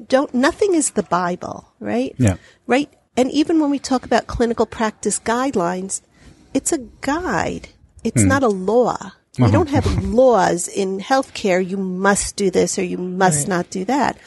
[0.08, 2.14] don't, nothing is the Bible, right?
[2.18, 2.36] Yeah.
[2.66, 2.92] Right?
[3.16, 6.02] And even when we talk about clinical practice guidelines,
[6.52, 7.68] it's a guide.
[8.04, 9.12] It's not a law.
[9.38, 9.46] Uh-huh.
[9.46, 11.66] We don't have laws in healthcare.
[11.66, 14.18] You must do this or you must not do that.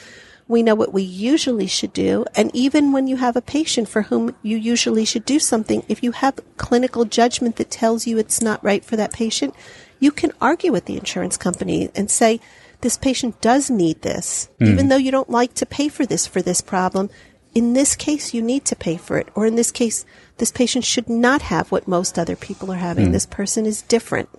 [0.47, 2.25] We know what we usually should do.
[2.35, 6.01] And even when you have a patient for whom you usually should do something, if
[6.01, 9.53] you have clinical judgment that tells you it's not right for that patient,
[9.99, 12.39] you can argue with the insurance company and say,
[12.81, 14.65] this patient does need this, hmm.
[14.65, 17.09] even though you don't like to pay for this for this problem.
[17.53, 19.29] In this case, you need to pay for it.
[19.33, 20.05] Or in this case,
[20.37, 23.07] this patient should not have what most other people are having.
[23.07, 23.11] Hmm.
[23.13, 24.29] This person is different.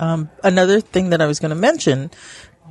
[0.00, 2.10] Um, another thing that I was going to mention,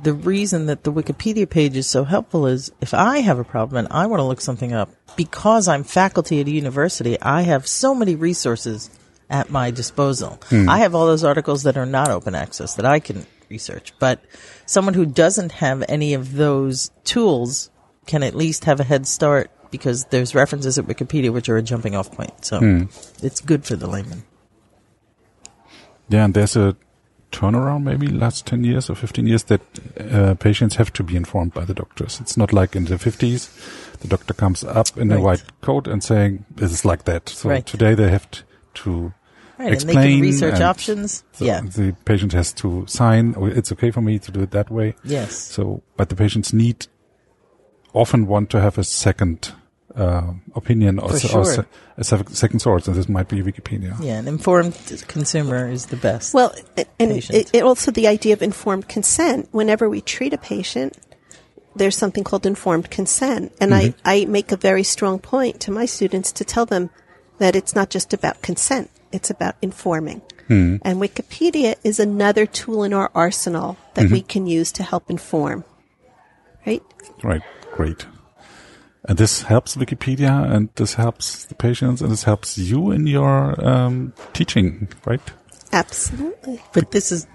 [0.02, 3.84] the reason that the Wikipedia page is so helpful is if I have a problem
[3.84, 7.66] and I want to look something up, because I'm faculty at a university, I have
[7.66, 8.90] so many resources
[9.30, 10.40] at my disposal.
[10.48, 10.68] Hmm.
[10.68, 14.20] I have all those articles that are not open access that I can research, but
[14.66, 17.70] someone who doesn't have any of those tools
[18.06, 21.62] can at least have a head start because there's references at Wikipedia which are a
[21.62, 22.44] jumping off point.
[22.44, 22.82] So hmm.
[23.22, 24.24] it's good for the layman.
[26.08, 26.76] Yeah, and there's a
[27.32, 29.60] turnaround maybe last 10 years or 15 years that
[30.12, 32.20] uh, patients have to be informed by the doctors.
[32.20, 36.04] It's not like in the 50s, the doctor comes up in a white coat and
[36.04, 37.28] saying, this is like that.
[37.28, 37.64] So Right.
[37.66, 38.26] today they have
[38.74, 39.12] to
[39.58, 39.96] Right, explain.
[39.96, 41.24] and they can research options.
[41.32, 41.60] so yeah.
[41.62, 44.94] The patient has to sign, oh, it's okay for me to do it that way.
[45.04, 45.36] Yes.
[45.36, 46.86] So, but the patients need,
[47.92, 49.52] often want to have a second
[49.96, 51.44] uh, opinion or, For or sure.
[51.44, 51.64] se-
[51.98, 53.96] a second source, and this might be Wikipedia.
[54.02, 54.74] Yeah, an informed
[55.08, 56.34] consumer is the best.
[56.34, 56.54] Well,
[56.98, 59.48] and it, it also the idea of informed consent.
[59.52, 60.96] Whenever we treat a patient,
[61.76, 63.52] there's something called informed consent.
[63.60, 64.00] And I, mm-hmm.
[64.04, 66.90] I make a very strong point to my students to tell them
[67.38, 70.22] that it's not just about consent, it's about informing.
[70.48, 70.76] Hmm.
[70.82, 74.26] And Wikipedia is another tool in our arsenal that we mm-hmm.
[74.28, 75.64] can use to help inform.
[76.66, 76.82] Right?
[77.22, 77.42] Right.
[77.72, 78.06] Great.
[79.04, 83.62] And this helps Wikipedia and this helps the patients and this helps you in your
[83.66, 85.20] um, teaching, right?
[85.72, 86.62] Absolutely.
[86.74, 87.26] But this is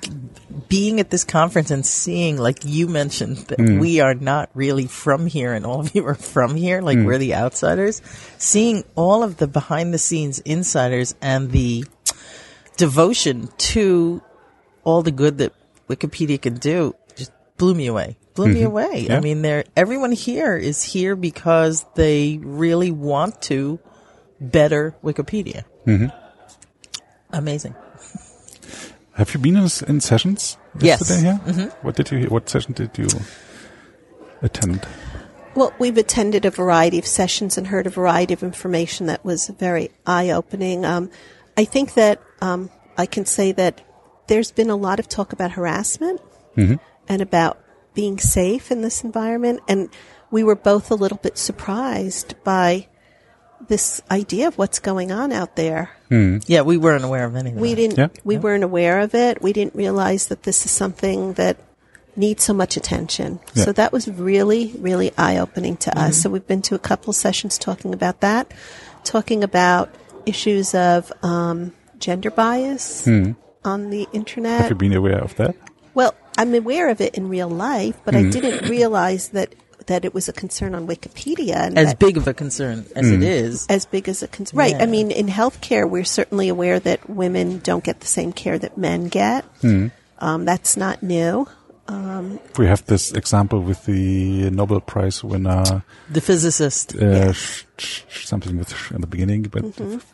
[0.69, 5.25] being at this conference and seeing, like you mentioned, that we are not really from
[5.25, 8.01] here and all of you are from here, like we're the outsiders.
[8.38, 11.86] Seeing all of the behind the scenes insiders and the
[12.77, 14.21] devotion to
[14.84, 15.53] all the good that
[15.89, 18.17] Wikipedia can do just blew me away.
[18.38, 19.08] Blew me away.
[19.10, 19.17] Yeah.
[19.17, 23.80] I mean, they're, everyone here is here because they really want to
[24.39, 25.63] better Wikipedia.
[27.32, 27.76] Amazing.
[29.13, 31.10] Have you been in, in sessions Yes.
[31.10, 31.69] yesterday here?
[31.82, 32.28] What did you?
[32.28, 33.08] What session did you
[34.43, 34.88] attend?
[35.56, 39.47] Well, we've attended a variety of sessions and heard a variety of information that was
[39.47, 40.86] very eye opening.
[40.86, 41.10] Um,
[41.58, 43.82] I think that um, I can say that
[44.28, 46.21] there's been a lot of talk about harassment
[46.56, 47.58] and about
[47.98, 49.60] being safe in this environment.
[49.68, 49.90] And
[50.30, 52.86] we were both a little bit surprised by
[53.70, 55.90] this idea of what's going on out there.
[56.10, 56.38] Hmm.
[56.46, 57.98] Yeah, we weren't aware of any of We didn't.
[57.98, 58.10] Yeah.
[58.24, 59.42] We weren't aware of it.
[59.42, 61.58] We didn't realize that this is something that
[62.16, 63.40] needs so much attention.
[63.56, 63.64] Yeah.
[63.66, 65.98] So that was really, really eye opening to us.
[65.98, 66.22] Mm-hmm.
[66.22, 68.54] So we've been to a couple sessions talking about that,
[69.06, 69.90] talking about
[70.28, 73.32] issues of um, gender bias hmm.
[73.66, 74.62] on the internet.
[74.62, 75.56] Have you been aware of that?
[75.96, 79.54] Well, I'm aware of it in real life, but I didn't realize that
[79.88, 83.10] that it was a concern on Wikipedia and as that- big of a concern as
[83.10, 83.65] it is.
[83.69, 84.58] as big as a concern.
[84.60, 84.71] Right.
[84.76, 84.84] Yeah.
[84.84, 88.78] I mean, in healthcare, we're certainly aware that women don't get the same care that
[88.78, 89.45] men get.
[90.19, 91.47] Um, that's not new.
[92.58, 96.93] We have this example with the Nobel Prize winner, The physicist.
[96.95, 99.63] uh, sh- sh- sh- something with sh in the beginning, but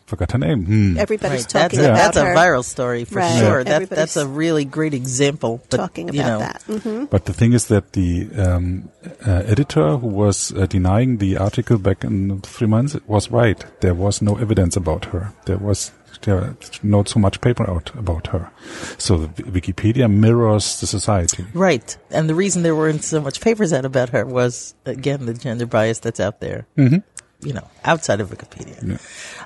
[0.06, 0.66] forgot her name.
[0.66, 0.98] Hmm.
[0.98, 3.40] Everybody's Right, that's talking a, about that's a her viral story for Right.
[3.40, 3.60] sure.
[3.60, 3.80] Yeah.
[3.80, 5.62] That, that's a really great example.
[5.70, 6.62] But, talking you about know, that.
[6.84, 8.90] hmm But the thing is that the um,
[9.26, 13.64] uh, editor who was uh, denying the article back in three months was right.
[13.82, 15.32] There was no evidence about her.
[15.46, 18.50] There was there not so much paper out about her.
[18.98, 21.44] So the Wikipedia mirrors the society.
[21.54, 21.98] Right.
[22.12, 25.66] And the reason there weren't so much papers out about her was, again, the gender
[25.66, 26.66] bias that's out there.
[26.78, 26.98] Mm-hmm.
[27.46, 28.78] You know, outside of Wikipedia.
[28.82, 28.98] Yeah.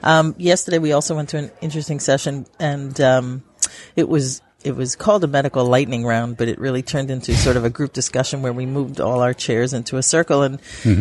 [0.03, 3.43] Um, yesterday we also went to an interesting session and, um,
[3.95, 7.57] it was, it was called a medical lightning round, but it really turned into sort
[7.57, 10.59] of a group discussion where we moved all our chairs into a circle and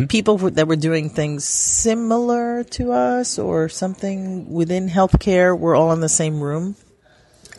[0.09, 5.91] people who- that were doing things similar to us or something within healthcare were all
[5.91, 6.75] in the same room.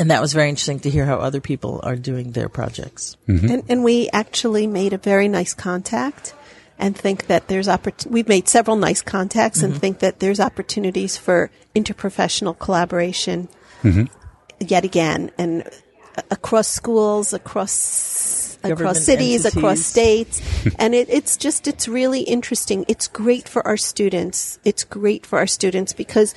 [0.00, 3.16] And that was very interesting to hear how other people are doing their projects.
[3.26, 6.34] And, and we actually made a very nice contact
[6.78, 9.80] and think that there's oppor- we've made several nice contacts and mm-hmm.
[9.80, 13.48] think that there's opportunities for interprofessional collaboration
[13.82, 14.04] mm-hmm.
[14.60, 15.68] yet again and
[16.30, 20.42] across schools, across Government across cities, across states.
[20.78, 22.84] and it, it's just it's really interesting.
[22.88, 24.58] It's great for our students.
[24.64, 26.34] It's great for our students because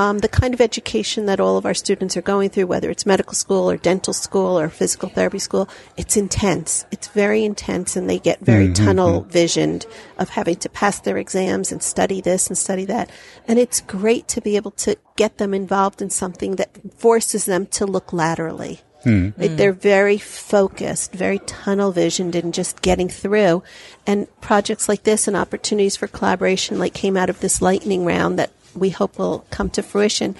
[0.00, 3.04] um, the kind of education that all of our students are going through, whether it's
[3.04, 6.86] medical school or dental school or physical therapy school, it's intense.
[6.90, 9.30] It's very intense, and they get very mm-hmm, tunnel mm-hmm.
[9.30, 9.84] visioned
[10.16, 13.10] of having to pass their exams and study this and study that.
[13.46, 17.66] And it's great to be able to get them involved in something that forces them
[17.66, 18.80] to look laterally.
[19.02, 19.30] Hmm.
[19.36, 19.56] They- hmm.
[19.56, 23.62] They're very focused, very tunnel visioned in just getting through.
[24.06, 28.38] And projects like this and opportunities for collaboration like came out of this lightning round
[28.38, 30.36] that we hope will come to fruition.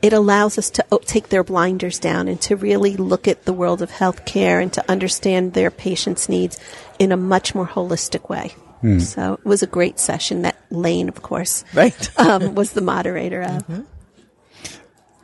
[0.00, 3.82] It allows us to take their blinders down and to really look at the world
[3.82, 6.58] of healthcare and to understand their patients' needs
[6.98, 8.54] in a much more holistic way.
[9.00, 12.18] So it was a great session that Lane, of course, Right.
[12.18, 13.86] um, was the moderator of.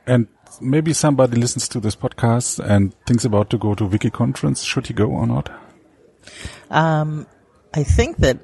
[0.09, 0.27] And
[0.61, 4.65] maybe somebody listens to this podcast and thinks about to go to Wiki conference.
[4.65, 5.51] Should he go or not?
[6.69, 7.29] Um,
[7.73, 8.39] I think that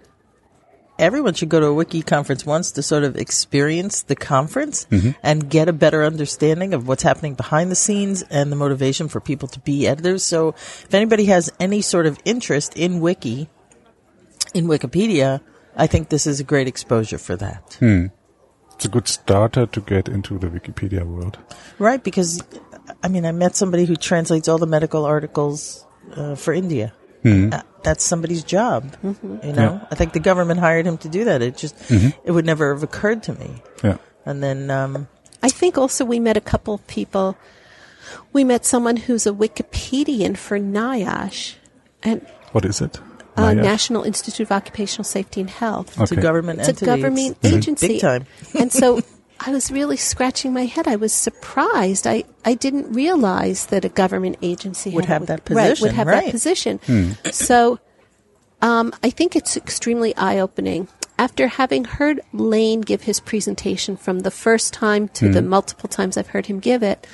[1.01, 4.87] everyone should go to a wiki conference once to sort of experience the conference
[5.23, 9.21] and get a better understanding of what's happening behind the scenes and the motivation for
[9.21, 10.23] people to be editors.
[10.23, 13.49] So if anybody has any sort of interest in wiki,
[14.55, 15.41] in Wikipedia,
[15.75, 17.79] I think this is a great exposure for that.
[18.75, 21.39] It's a good starter to get into the Wikipedia world.
[21.79, 22.43] Right, because
[23.03, 26.93] I mean, I met somebody who translates all the medical articles uh, for India.
[27.25, 29.81] Uh, that's somebody's job, you know.
[29.81, 29.87] Yeah.
[29.91, 31.43] I think the government hired him to do that.
[31.43, 31.75] It just
[32.25, 33.63] it would never have occurred to me.
[33.85, 33.99] Yeah.
[34.25, 35.09] And then um,
[35.43, 37.37] I think also we met a couple of people.
[38.33, 41.55] We met someone who's a Wikipedian for NIOSH,
[42.03, 42.99] and What is it?
[43.37, 45.99] uh, National Institute of Occupational Safety and Health.
[46.01, 46.85] it's a government It's entity.
[46.91, 48.27] a government It's agency, big time.
[48.59, 49.01] and so
[49.43, 50.87] I was really scratching my head.
[50.87, 52.07] I was surprised.
[52.07, 55.95] I, I didn't realize that a government agency Would had have that right, would position,
[55.95, 56.25] have right.
[56.25, 56.81] that position.
[57.33, 57.79] So
[58.61, 60.89] um, I think it's extremely eye opening.
[61.19, 66.17] After having heard Lane give his presentation from the first time to the multiple times
[66.17, 67.07] I've heard him give it,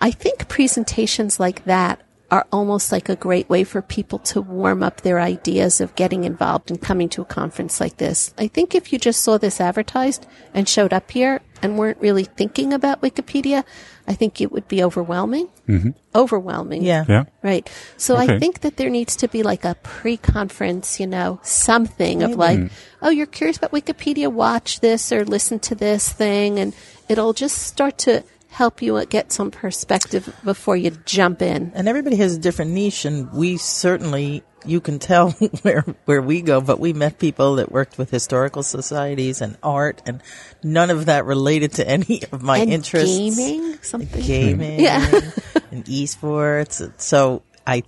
[0.00, 4.82] I think presentations like that are almost like a great way for people to warm
[4.82, 8.34] up their ideas of getting involved and coming to a conference like this.
[8.36, 12.24] I think if you just saw this advertised and showed up here and weren't really
[12.24, 13.64] thinking about Wikipedia,
[14.06, 15.48] I think it would be overwhelming.
[15.66, 15.90] Mm-hmm.
[16.14, 16.82] Overwhelming.
[16.82, 17.04] Yeah.
[17.08, 17.24] Yeah.
[17.42, 17.70] Right.
[17.96, 22.32] So I think that there needs to be like a pre-conference, you know, something of
[22.32, 22.70] like, mm.
[23.00, 26.74] oh, you're curious about Wikipedia, watch this or listen to this thing, and
[27.08, 31.72] it'll just start to help you get some perspective before you jump in.
[31.74, 35.30] And everybody has a different niche, and we certainly, you can tell
[35.62, 36.60] where where we go.
[36.60, 40.22] But we met people that worked with historical societies and art, and
[40.62, 43.16] none of that related to any of my and interests.
[43.16, 44.22] gaming, something.
[44.22, 45.04] gaming, Yeah.
[45.70, 47.00] and esports.
[47.00, 47.82] So I,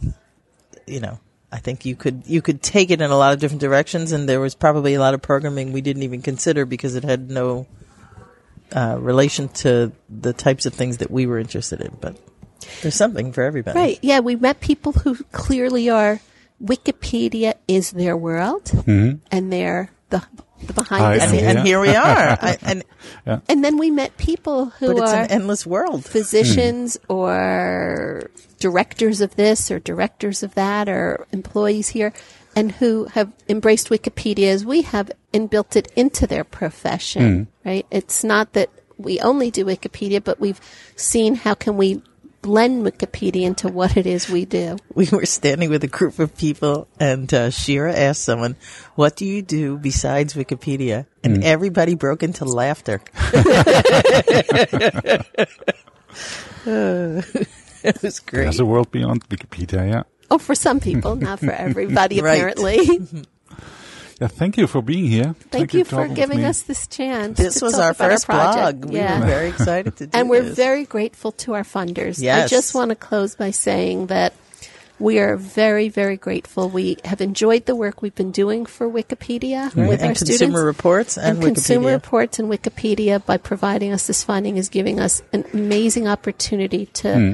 [0.87, 1.19] you know,
[1.51, 4.29] I think you could you could take it in a lot of different directions, and
[4.29, 7.67] there was probably a lot of programming we didn't even consider because it had no
[8.73, 11.97] uh, relation to the types of things that we were interested in.
[12.01, 12.17] But
[12.83, 13.99] there's something for everybody, Right.
[14.03, 16.21] Yeah, we met people who clearly are
[16.63, 20.23] Wikipedia is their world, and they're the
[20.67, 21.43] the behind Hi, the And, scenes.
[21.43, 21.65] and Yeah.
[21.65, 22.39] here we are.
[22.43, 22.85] I, and
[23.49, 26.05] And then we met people who but it's are an endless world.
[26.05, 32.13] physicians or directors of this or directors of that or employees here
[32.57, 37.87] and who have embraced Wikipedia as we have and built it into their profession, right?
[37.91, 40.61] It's not that we only do Wikipedia, but we've
[40.97, 42.03] seen how can we
[42.43, 44.77] blend Wikipedia into what it is we do.
[44.95, 48.57] we were standing with a group of people and uh, Shira asked someone,
[48.95, 51.07] what do you do besides Wikipedia?
[51.23, 53.03] And everybody broke into laughter.
[56.65, 58.43] it was great.
[58.43, 59.89] There's a world beyond Wikipedia.
[59.89, 60.03] Yeah.
[60.31, 62.37] Oh, for some people, not for everybody, Right.
[62.39, 63.01] apparently.
[64.21, 64.29] Yeah.
[64.29, 65.35] Thank you for being here.
[65.51, 67.39] Thank you for for talking with giving us this chance.
[67.39, 68.81] this to was talk our about first project.
[68.83, 68.91] blog.
[68.93, 69.21] We Yeah.
[69.21, 70.15] were very excited to do it.
[70.21, 70.57] and we're this.
[70.57, 72.21] very grateful to our funders.
[72.31, 74.35] I just want to close by saying that
[74.99, 76.69] we are very, very grateful.
[76.69, 79.89] We have enjoyed the work we've been doing for Wikipedia Right.
[79.89, 80.61] with and our Consumer students.
[80.61, 85.23] Reports and, and Consumer Reports and Wikipedia by providing us this funding is giving us
[85.33, 87.33] an amazing opportunity to Hmm.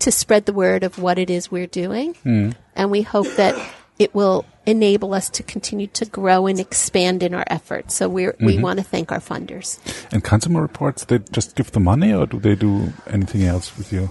[0.00, 2.14] To spread the word of what it is we're doing.
[2.14, 2.50] Hmm.
[2.76, 3.54] And we hope that
[3.98, 7.94] it will enable us to continue to grow and expand in our efforts.
[7.94, 8.46] So we're, Mm-hmm.
[8.46, 9.78] we want to thank our funders.
[10.12, 13.92] And consumer reports, they just give the money or do they do anything else with
[13.92, 14.10] you?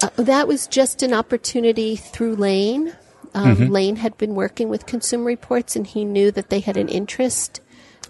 [0.00, 2.94] Uh, that was just an opportunity through Lane.
[3.34, 3.72] Um, Mm-hmm.
[3.72, 7.60] Lane had been working with Consumer Reports, and he knew that they had an interest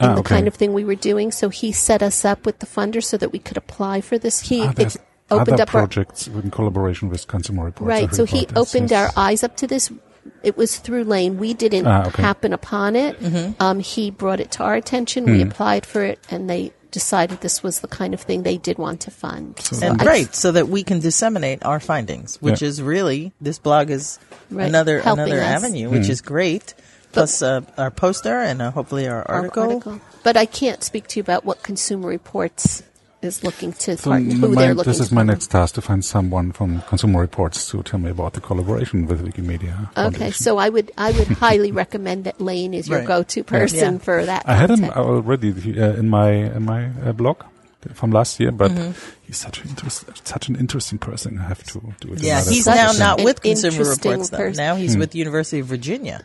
[0.01, 0.35] in Ah, the okay.
[0.37, 1.33] kind of thing we were doing.
[1.33, 4.41] So he set us up with the funder so that we could apply for this.
[4.43, 4.87] He ex- there
[5.31, 7.89] opened other up our projects in collaboration with Consumer Reports?
[7.89, 8.15] Right.
[8.15, 9.17] So he opened yes.
[9.17, 9.91] our eyes up to this.
[10.43, 11.39] It was through Lane.
[11.39, 12.23] We didn't Ah, okay.
[12.23, 13.19] happen upon it.
[13.21, 13.63] Mm-hmm.
[13.63, 15.25] Um, he brought it to our attention.
[15.25, 15.33] Hmm.
[15.33, 18.79] We applied for it, and they decided this was the kind of thing they did
[18.79, 19.59] want to fund.
[19.61, 22.69] So and I- great, so that we can disseminate our findings, which Yeah.
[22.69, 24.19] is really this blog is
[24.51, 25.47] Right, another helping another us.
[25.65, 26.75] avenue, which is great.
[27.13, 30.01] Plus uh, our poster and uh, hopefully our our article.
[30.23, 32.83] But I can't speak to you about what Consumer Reports
[33.21, 35.75] is looking to So partner, who my- they're looking this is to my next task
[35.75, 39.91] to find someone from Consumer Reports to tell me about the collaboration with Wikimedia.
[39.97, 40.33] Okay, Foundation.
[40.45, 43.09] so I would I would highly recommend that Lane is your Right.
[43.09, 43.99] go-to person Yeah.
[43.99, 44.43] for that.
[44.47, 47.43] I had him already uh, in my in my uh, blog
[47.95, 48.93] from last year, but Mm-hmm.
[49.27, 51.39] he's such an interest, such an interesting person.
[51.39, 52.21] I have to do it.
[52.23, 54.31] Yeah, he's now not with Consumer Reports.
[54.31, 54.51] Though.
[54.51, 56.23] Now he's with the University of Virginia,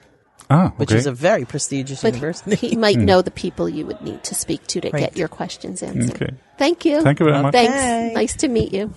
[0.50, 2.56] ah, which is a very prestigious but university.
[2.56, 5.00] he might know the people you would need to speak to to Right.
[5.10, 6.16] get your questions answered.
[6.22, 6.34] Okay.
[6.64, 7.02] Thank you.
[7.02, 7.52] Thank you very much.
[7.52, 7.74] Thanks.
[7.74, 8.14] Okay.
[8.16, 8.94] Nice to meet you.